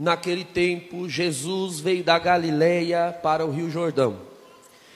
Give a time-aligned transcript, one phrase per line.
[0.00, 4.16] Naquele tempo, Jesus veio da Galileia para o Rio Jordão,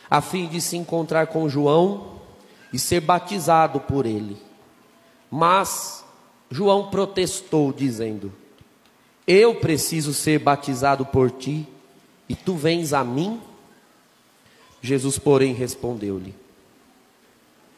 [0.09, 2.23] a fim de se encontrar com João
[2.73, 4.39] e ser batizado por ele.
[5.31, 6.03] Mas
[6.51, 8.33] João protestou, dizendo:
[9.27, 11.69] Eu preciso ser batizado por ti,
[12.27, 13.43] e tu vens a mim?
[14.81, 16.35] Jesus, porém, respondeu-lhe: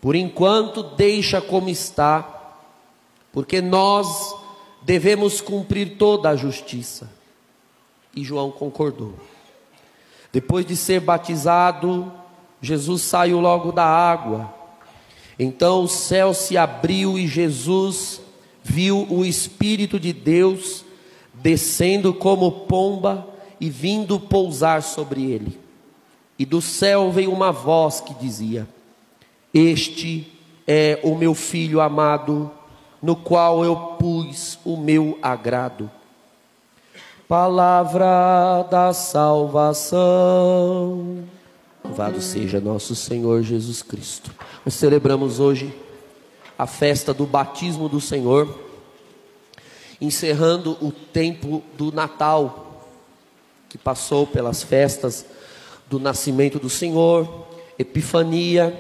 [0.01, 2.55] Por enquanto, deixa como está,
[3.33, 4.33] porque nós
[4.81, 7.16] devemos cumprir toda a justiça.
[8.17, 9.15] E João concordou.
[10.33, 12.11] Depois de ser batizado,
[12.61, 14.53] Jesus saiu logo da água.
[15.39, 18.21] Então o céu se abriu e Jesus
[18.63, 20.85] viu o Espírito de Deus
[21.35, 23.29] descendo como pomba
[23.61, 25.61] e vindo pousar sobre ele.
[26.39, 28.67] E do céu veio uma voz que dizia:
[29.53, 30.27] Este
[30.67, 32.51] é o meu filho amado,
[33.01, 35.91] no qual eu pus o meu agrado.
[37.29, 39.99] Palavra da salvação.
[41.85, 44.31] Louvado seja nosso Senhor Jesus Cristo.
[44.65, 45.75] Nós celebramos hoje
[46.57, 48.57] a festa do batismo do Senhor,
[50.01, 52.87] encerrando o tempo do Natal,
[53.69, 55.27] que passou pelas festas
[55.91, 57.45] do nascimento do Senhor,
[57.77, 58.73] Epifania,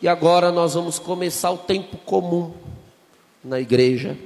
[0.00, 2.52] e agora nós vamos começar o tempo comum
[3.42, 4.16] na igreja.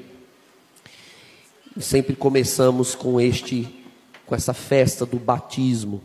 [1.77, 3.83] E sempre começamos com este
[4.27, 6.01] com essa festa do batismo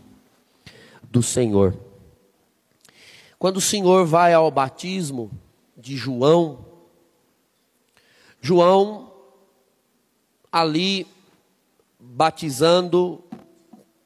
[1.04, 1.78] do Senhor.
[3.38, 5.30] Quando o Senhor vai ao batismo
[5.76, 6.66] de João,
[8.40, 9.12] João
[10.50, 11.06] ali
[11.98, 13.22] batizando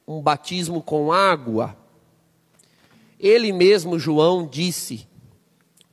[0.06, 1.76] um batismo com água,
[3.18, 5.08] ele mesmo, João, disse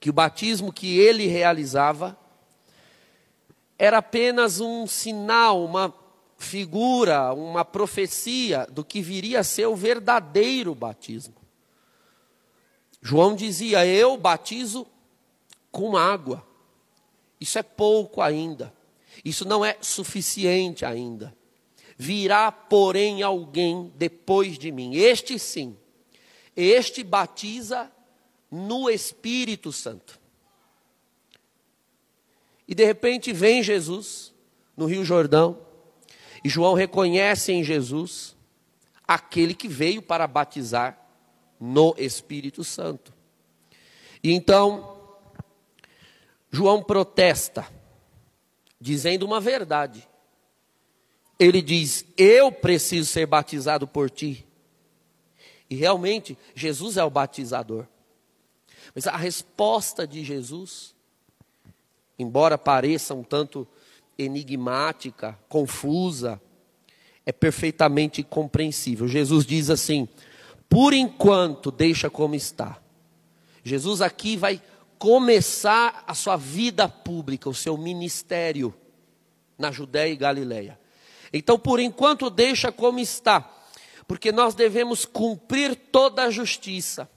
[0.02, 2.18] que o batismo que ele realizava
[3.82, 5.92] era apenas um sinal, uma
[6.38, 11.34] figura, uma profecia do que viria a ser o verdadeiro batismo.
[13.02, 14.86] João dizia: Eu batizo
[15.72, 16.46] com água.
[17.40, 18.72] Isso é pouco ainda.
[19.26, 21.36] Isso não é suficiente ainda.
[21.98, 24.94] Virá, porém, alguém depois de mim.
[24.94, 25.76] Este sim.
[26.56, 27.92] Este batiza
[28.52, 30.21] no Espírito Santo.
[32.72, 34.34] E de repente vem Jesus
[34.78, 35.60] no Rio Jordão.
[36.42, 38.34] E João reconhece em Jesus
[39.06, 40.98] aquele que veio para batizar
[41.60, 43.14] no Espírito Santo.
[44.24, 45.06] E então,
[46.50, 47.68] João protesta,
[48.80, 50.08] dizendo uma verdade.
[51.38, 54.48] Ele diz: Eu preciso ser batizado por ti.
[55.70, 57.86] E realmente, Jesus é o batizador.
[58.96, 60.96] Mas a resposta de Jesus,
[62.22, 63.68] embora pareça um tanto
[64.18, 66.42] enigmática, confusa,
[67.26, 69.08] é perfeitamente compreensível.
[69.08, 70.08] Jesus diz assim:
[70.72, 72.80] por enquanto, deixa como está.
[73.62, 74.62] Jesus aqui vai
[74.98, 78.74] começar a sua vida pública, o seu ministério
[79.58, 80.80] na Judéia e Galileia.
[81.34, 83.42] Então, por enquanto, deixa como está,
[84.08, 87.10] porque nós devemos cumprir toda a justiça.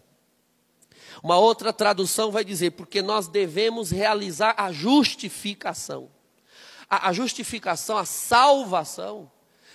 [1.24, 6.08] Uma outra tradução vai dizer, porque nós devemos realizar a justificação.
[6.88, 9.28] A, a justificação, a salvação,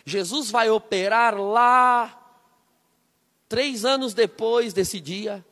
[0.06, 2.20] Jesus vai operar lá
[3.50, 5.44] Três anos depois desse dia,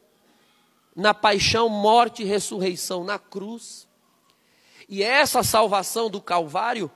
[0.96, 3.88] na paixão, morte e ressurreição na cruz.
[4.88, 6.92] E essa salvação do Calvário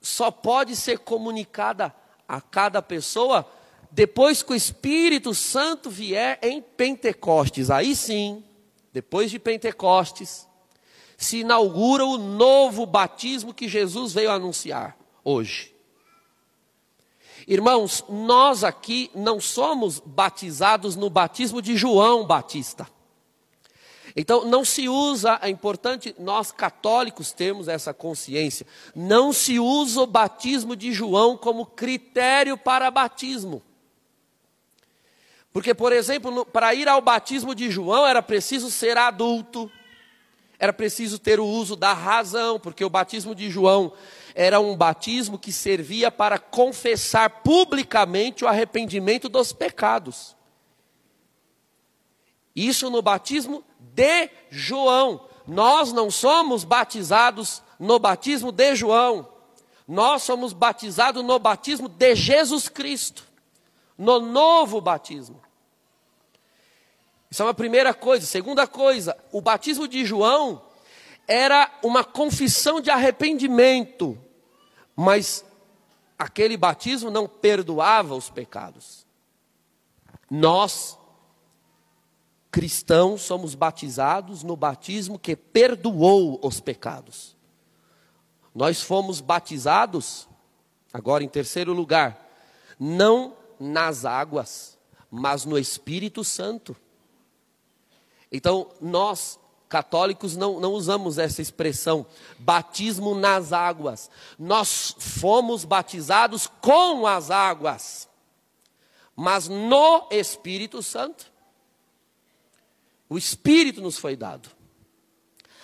[0.00, 1.94] só pode ser comunicada
[2.26, 3.46] a cada pessoa
[3.92, 7.70] depois que o Espírito Santo vier em Pentecostes.
[7.70, 8.42] Aí sim,
[8.90, 10.48] depois de Pentecostes,
[11.16, 15.72] se inaugura o novo batismo que Jesus veio anunciar hoje.
[17.46, 22.88] Irmãos, nós aqui não somos batizados no batismo de João Batista.
[24.14, 30.06] Então, não se usa, é importante nós católicos termos essa consciência, não se usa o
[30.06, 33.62] batismo de João como critério para batismo.
[35.52, 39.70] Porque, por exemplo, para ir ao batismo de João era preciso ser adulto,
[40.58, 43.92] era preciso ter o uso da razão, porque o batismo de João
[44.34, 50.36] era um batismo que servia para confessar publicamente o arrependimento dos pecados.
[52.54, 55.26] Isso no batismo de João.
[55.46, 59.28] Nós não somos batizados no batismo de João.
[59.86, 63.31] Nós somos batizados no batismo de Jesus Cristo.
[64.02, 65.40] No novo batismo.
[67.30, 68.26] Isso é uma primeira coisa.
[68.26, 70.60] Segunda coisa, o batismo de João
[71.28, 74.18] era uma confissão de arrependimento,
[74.96, 75.44] mas
[76.18, 79.06] aquele batismo não perdoava os pecados.
[80.28, 80.98] Nós,
[82.50, 87.36] cristãos, somos batizados no batismo que perdoou os pecados.
[88.52, 90.28] Nós fomos batizados,
[90.92, 92.18] agora em terceiro lugar,
[92.80, 94.76] não nas águas,
[95.10, 96.76] mas no Espírito Santo.
[98.30, 99.38] Então, nós
[99.68, 102.04] católicos não, não usamos essa expressão,
[102.38, 104.10] batismo nas águas.
[104.38, 108.08] Nós fomos batizados com as águas,
[109.16, 111.32] mas no Espírito Santo.
[113.08, 114.50] O Espírito nos foi dado,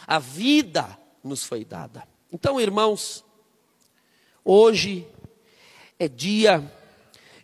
[0.06, 2.06] a vida nos foi dada.
[2.30, 3.24] Então, irmãos,
[4.44, 5.06] hoje
[5.98, 6.77] é dia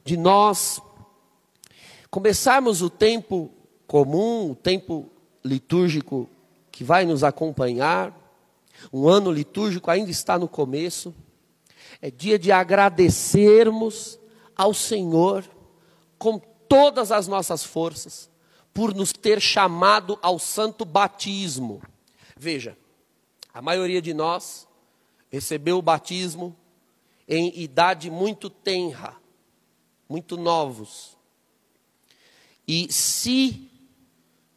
[0.04, 0.80] de nós
[2.10, 3.50] começarmos o tempo
[3.86, 5.10] comum, o tempo
[5.44, 6.28] litúrgico
[6.70, 8.12] que vai nos acompanhar.
[8.92, 11.14] Um ano litúrgico ainda está no começo.
[12.02, 14.18] É dia de agradecermos
[14.54, 15.44] ao Senhor
[16.18, 18.30] com todas as nossas forças
[18.72, 21.80] por nos ter chamado ao santo batismo.
[22.36, 22.76] Veja,
[23.52, 24.66] a maioria de nós
[25.30, 26.56] recebeu o batismo
[27.28, 29.16] em idade muito tenra,
[30.08, 31.16] muito novos.
[32.66, 33.70] E se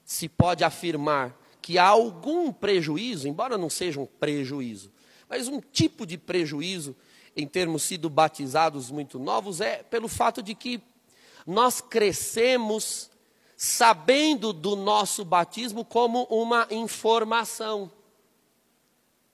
[0.07, 4.89] se pode afirmar que há algum prejuízo, embora não seja um prejuízo,
[5.27, 6.95] mas um tipo de prejuízo
[7.35, 10.81] em termos sido batizados muito novos é pelo fato de que
[11.45, 13.11] nós crescemos
[13.57, 17.91] sabendo do nosso batismo como uma informação.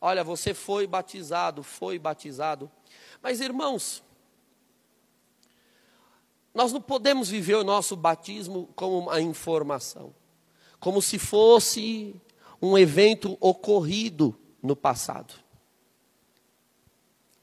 [0.01, 2.69] Olha, você foi batizado, foi batizado.
[3.21, 4.01] Mas irmãos,
[6.54, 10.14] nós não podemos viver o nosso batismo como uma informação
[10.84, 12.14] como se fosse
[12.62, 15.34] um evento ocorrido no passado.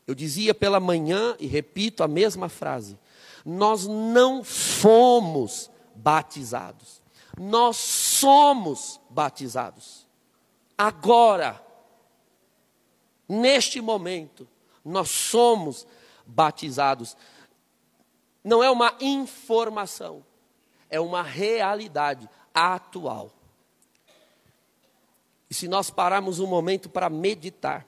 [0.07, 2.99] Eu dizia pela manhã e repito a mesma frase:
[3.43, 7.01] nós não fomos batizados,
[7.39, 10.07] nós somos batizados.
[10.77, 11.65] Agora,
[13.27, 14.47] neste momento,
[14.85, 15.87] nós somos
[16.27, 17.17] batizados.
[18.42, 20.25] Não é uma informação,
[20.88, 23.31] é uma realidade atual.
[25.48, 27.87] E se nós pararmos um momento para meditar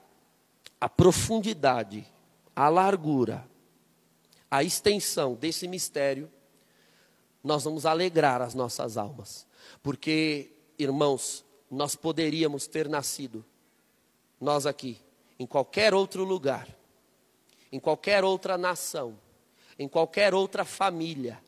[0.79, 2.05] a profundidade,
[2.55, 3.47] a largura,
[4.51, 6.29] a extensão desse mistério,
[7.43, 9.47] nós vamos alegrar as nossas almas.
[9.81, 13.43] Porque, irmãos, nós poderíamos ter nascido,
[14.39, 14.99] nós aqui,
[15.39, 16.67] em qualquer outro lugar,
[17.71, 19.17] em qualquer outra nação,
[19.77, 21.39] em qualquer outra família,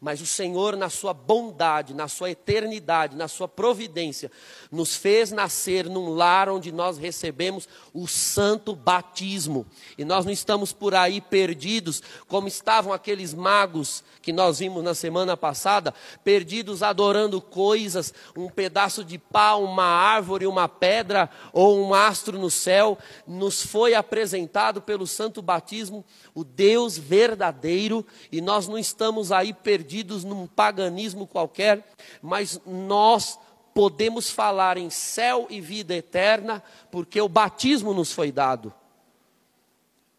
[0.00, 4.30] mas o Senhor, na sua bondade, na sua eternidade, na sua providência,
[4.70, 9.66] nos fez nascer num lar onde nós recebemos o santo batismo.
[9.96, 14.94] E nós não estamos por aí perdidos, como estavam aqueles magos que nós vimos na
[14.94, 21.94] semana passada, perdidos adorando coisas, um pedaço de pau, uma árvore, uma pedra ou um
[21.94, 22.98] astro no céu.
[23.26, 29.77] Nos foi apresentado pelo santo batismo o Deus verdadeiro e nós não estamos aí perdidos
[29.78, 31.88] perdidos num paganismo qualquer,
[32.20, 33.38] mas nós
[33.72, 38.74] podemos falar em céu e vida eterna, porque o batismo nos foi dado.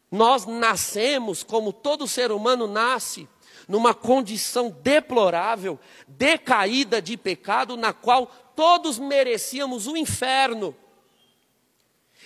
[0.10, 3.28] Nós nascemos, como todo ser humano nasce,
[3.68, 10.74] numa condição deplorável, decaída de pecado, na qual todos merecíamos o inferno.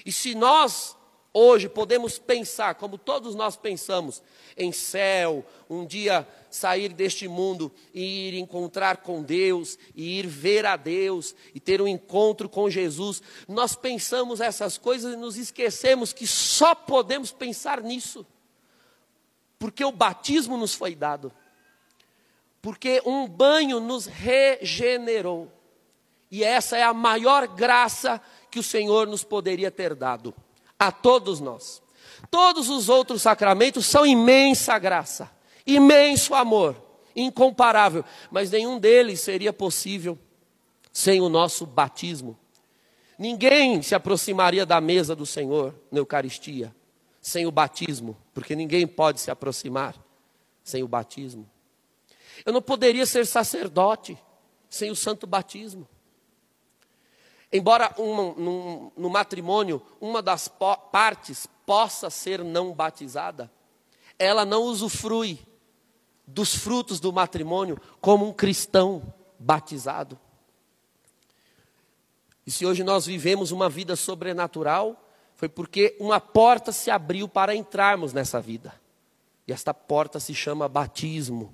[0.06, 0.96] E se nós
[1.34, 4.22] hoje podemos pensar, como todos nós pensamos,
[4.56, 10.66] em céu, um dia sair deste mundo e ir encontrar com Deus, e ir ver
[10.66, 13.22] a Deus, e ter um encontro com Jesus.
[13.48, 18.26] Nós pensamos essas coisas e nos esquecemos que só podemos pensar nisso,
[19.58, 21.34] porque o batismo nos foi dado,
[22.62, 25.52] porque um banho nos regenerou,
[26.30, 28.22] e essa é a maior graça
[28.52, 30.34] que o Senhor nos poderia ter dado,
[30.78, 31.82] a todos nós.
[32.30, 35.30] Todos os outros sacramentos são imensa graça,
[35.66, 36.76] imenso amor,
[37.16, 40.18] incomparável, mas nenhum deles seria possível
[40.92, 42.38] sem o nosso batismo.
[43.18, 46.74] Ninguém se aproximaria da mesa do Senhor na Eucaristia
[47.22, 49.96] sem o batismo, porque ninguém pode se aproximar
[50.64, 51.50] sem o batismo.
[52.46, 54.18] Eu não poderia ser sacerdote
[54.70, 55.88] sem o santo batismo.
[57.54, 60.50] Embora um, no matrimônio uma das
[60.92, 63.52] partes possa ser não batizada,
[64.18, 65.40] ela não usufrui
[66.26, 70.18] dos frutos do matrimônio como um cristão batizado.
[72.46, 75.00] E se hoje nós vivemos uma vida sobrenatural,
[75.36, 78.74] foi porque uma porta se abriu para entrarmos nessa vida.
[79.48, 81.54] E esta porta se chama batismo.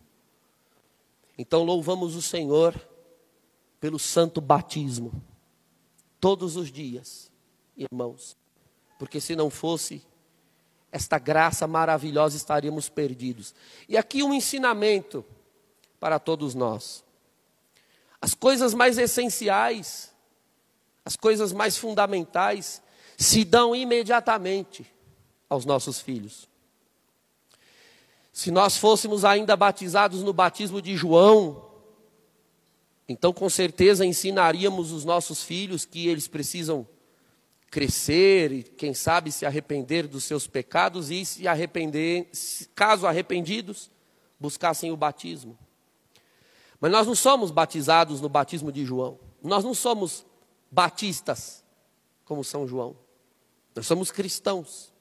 [1.38, 2.74] Então louvamos o Senhor
[3.80, 5.12] pelo santo batismo,
[6.20, 7.32] todos os dias,
[7.78, 8.38] irmãos,
[8.98, 10.02] porque se não fosse
[10.92, 13.54] esta graça maravilhosa, estaríamos perdidos.
[13.88, 15.24] E aqui um ensinamento
[16.00, 17.04] para todos nós.
[18.22, 20.14] As coisas mais essenciais,
[21.06, 22.82] as coisas mais fundamentais,
[23.18, 24.86] se dão imediatamente
[25.50, 26.50] aos nossos filhos.
[28.32, 31.69] Se nós fôssemos ainda batizados no batismo de João,
[33.10, 36.88] então com certeza ensinaríamos os nossos filhos que eles precisam
[37.72, 42.30] crescer e, quem sabe, se arrepender dos seus pecados e se arrepender,
[42.76, 43.90] caso arrependidos,
[44.40, 45.58] buscassem o batismo.
[46.80, 49.20] Mas nós não somos batizados no batismo de João.
[49.42, 50.26] Nós não somos
[50.72, 51.64] batistas
[52.24, 52.96] como São João.
[53.76, 54.94] Nós somos cristãos.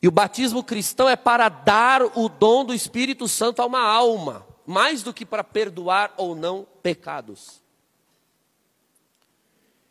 [0.00, 4.46] E o batismo cristão é para dar o dom do Espírito Santo a uma alma,
[4.70, 7.62] mais do que para perdoar ou não pecados.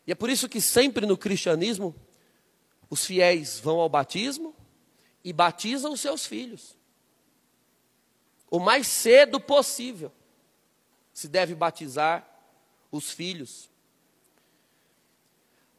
[0.06, 1.94] E é por isso que sempre no cristianismo,
[2.88, 4.54] os fiéis vão ao batismo
[5.22, 6.76] e batizam os seus filhos.
[8.50, 10.10] O mais cedo possível
[11.12, 12.26] se deve batizar
[12.90, 13.70] os filhos.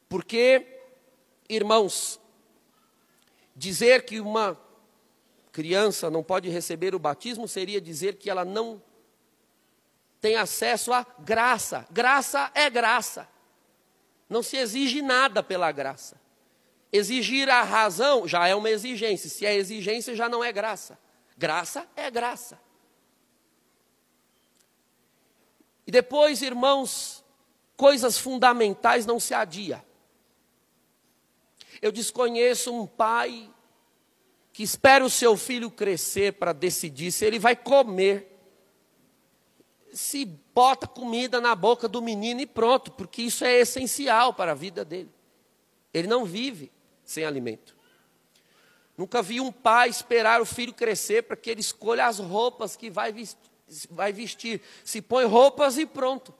[0.08, 0.80] Porque,
[1.48, 2.20] irmãos,
[3.54, 4.58] Dizer que uma
[5.50, 8.82] criança não pode receber o batismo seria dizer que ela não
[10.22, 11.84] tem acesso à graça.
[11.90, 13.28] Graça é graça.
[14.28, 16.18] Não se exige nada pela graça.
[16.92, 19.28] Exigir a razão já é uma exigência.
[19.28, 20.96] Se é exigência, já não é graça.
[21.36, 22.58] Graça é graça.
[25.84, 27.24] E depois, irmãos,
[27.76, 29.84] coisas fundamentais não se adia.
[31.80, 33.50] Eu desconheço um pai
[34.52, 38.31] que espera o seu filho crescer para decidir se ele vai comer.
[39.92, 44.54] Se bota comida na boca do menino e pronto, porque isso é essencial para a
[44.54, 45.10] vida dele.
[45.92, 46.72] Ele não vive
[47.04, 47.76] sem alimento.
[48.96, 52.90] Nunca vi um pai esperar o filho crescer para que ele escolha as roupas que
[52.90, 53.12] vai
[54.12, 54.60] vestir.
[54.84, 56.34] Se põe roupas e pronto.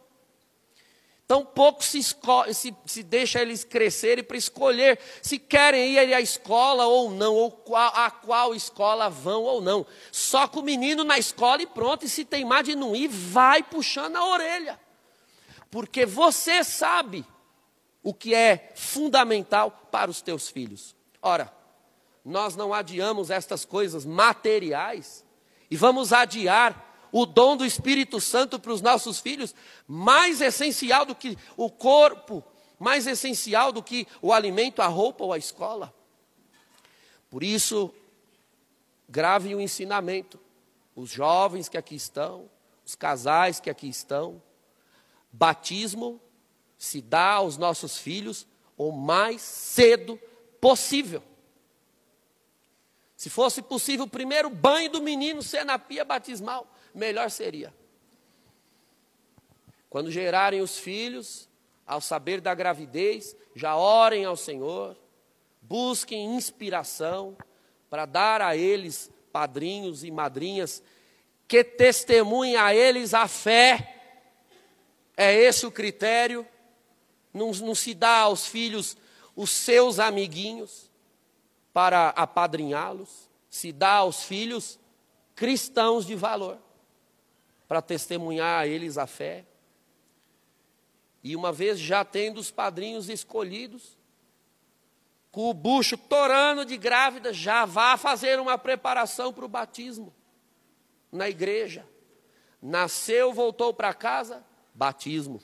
[1.26, 6.86] Tão pouco se, se, se deixa eles crescerem para escolher se querem ir à escola
[6.86, 9.86] ou não, ou qual, a qual escola vão ou não.
[10.10, 13.62] Só com o menino na escola e pronto, e se teimar de não ir, vai
[13.62, 14.78] puxando a orelha.
[15.70, 17.24] Porque você sabe
[18.02, 20.94] o que é fundamental para os teus filhos.
[21.22, 21.50] Ora,
[22.24, 25.24] nós não adiamos estas coisas materiais
[25.70, 29.54] e vamos adiar o dom do Espírito Santo para os nossos filhos,
[29.87, 32.42] mais essencial do que o corpo,
[32.78, 35.95] mais essencial do que o alimento, a roupa ou a escola.
[37.31, 37.95] Por isso,
[39.09, 40.40] grave o ensinamento.
[40.97, 42.50] Os jovens que aqui estão,
[42.85, 44.42] os casais que aqui estão,
[45.31, 46.21] batismo
[46.78, 50.19] se dá aos nossos filhos o mais cedo
[50.61, 51.23] possível.
[53.16, 57.72] Se fosse possível, o primeiro banho do menino ser na pia batismal melhor seria.
[59.92, 61.49] Quando gerarem os filhos,
[61.87, 64.96] ao saber da gravidez, já orem ao Senhor,
[65.61, 67.37] busquem inspiração
[67.90, 70.82] para dar a eles padrinhos e madrinhas
[71.46, 73.99] que testemunhem a eles a fé.
[75.14, 76.46] É esse o critério.
[77.34, 78.96] Não, não se dá aos filhos
[79.37, 80.90] os seus amiguinhos
[81.72, 84.78] para apadrinhá-los, se dá aos filhos
[85.34, 86.58] cristãos de valor
[87.72, 89.46] para testemunhar a eles a fé.
[91.24, 93.96] E uma vez já tendo os padrinhos escolhidos,
[95.30, 100.12] com o bucho torando de grávida, já vá fazer uma preparação para o batismo
[101.10, 101.88] na igreja.
[102.60, 105.40] Nasceu, voltou para casa, batismo.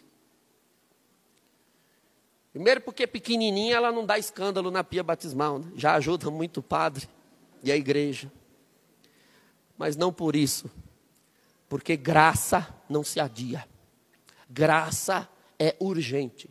[2.53, 5.73] Primeiro porque pequenininha ela não dá escândalo na pia batismal, né?
[5.75, 7.09] já ajuda muito o padre
[7.63, 8.31] e a igreja.
[9.79, 10.71] Mas não por isso
[11.69, 13.67] porque graça não se adia.
[14.49, 16.49] Graça é urgente.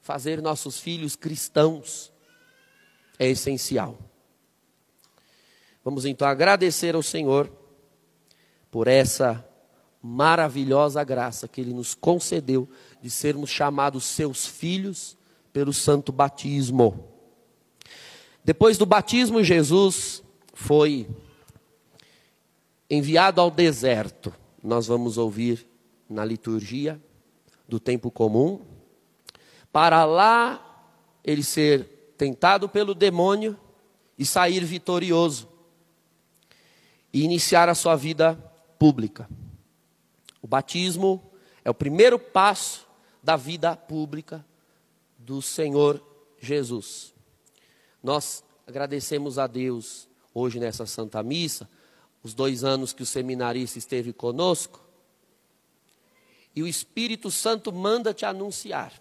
[0.00, 2.12] Fazer nossos filhos cristãos
[3.18, 3.98] é essencial.
[5.84, 7.50] Vamos então agradecer ao Senhor
[8.70, 9.44] por essa
[10.02, 12.68] maravilhosa graça que Ele nos concedeu
[13.02, 15.16] de sermos chamados seus filhos
[15.52, 17.08] pelo santo batismo.
[18.44, 20.22] Depois do batismo, Jesus
[20.54, 21.08] foi
[22.88, 25.66] enviado ao deserto nós vamos ouvir
[26.08, 27.00] na liturgia
[27.68, 28.60] do tempo comum,
[29.72, 30.84] para lá
[31.24, 33.56] ele ser tentado pelo demônio
[34.18, 35.48] e sair vitorioso.
[37.12, 38.36] e iniciar a sua vida
[38.78, 39.28] pública.
[40.40, 41.20] O batismo
[41.64, 42.86] é o primeiro passo
[43.20, 44.46] da vida pública
[45.18, 46.00] do Senhor
[46.38, 47.12] Jesus.
[48.02, 51.68] Nós agradecemos a Deus hoje nessa Santa Missa,
[52.22, 54.80] os dois anos que o seminarista esteve conosco,
[56.54, 58.92] e o Espírito Santo manda te anunciar.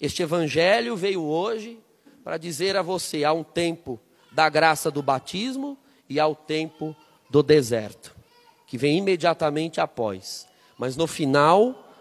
[0.00, 1.80] Este Evangelho veio hoje
[2.22, 3.98] para dizer a você: há um tempo
[4.30, 6.94] da graça do batismo e há o tempo
[7.30, 8.14] do deserto,
[8.66, 10.46] que vem imediatamente após.
[10.76, 11.92] Mas no final,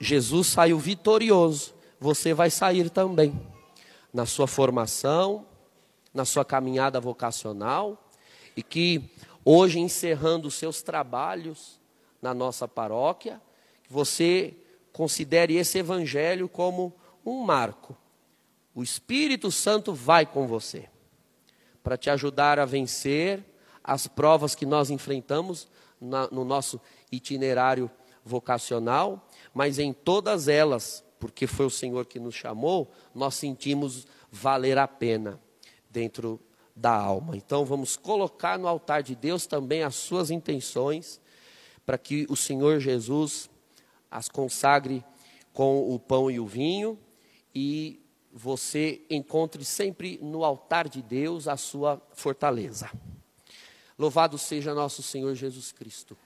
[0.00, 3.34] Jesus saiu vitorioso, você vai sair também.
[4.12, 5.44] Na sua formação,
[6.14, 8.02] na sua caminhada vocacional,
[8.56, 9.10] e que
[9.48, 11.80] hoje, encerrando os seus trabalhos
[12.20, 13.40] na nossa paróquia,
[13.88, 14.56] você
[14.92, 16.92] considere esse evangelho como
[17.24, 17.96] um marco.
[18.74, 20.90] O Espírito Santo vai com você
[21.80, 23.44] para te ajudar a vencer
[23.84, 25.68] as provas que nós enfrentamos
[26.00, 26.80] na, no nosso
[27.12, 27.88] itinerário
[28.24, 34.76] vocacional, mas em todas elas, porque foi o Senhor que nos chamou, nós sentimos valer
[34.76, 35.40] a pena
[35.88, 36.40] dentro
[36.76, 37.36] da alma.
[37.36, 41.18] Então vamos colocar no altar de Deus também as suas intenções,
[41.86, 43.48] para que o Senhor Jesus
[44.10, 45.02] as consagre
[45.52, 46.98] com o pão e o vinho
[47.54, 52.90] e você encontre sempre no altar de Deus a sua fortaleza.
[53.98, 56.16] Louvado seja nosso Senhor Jesus Cristo.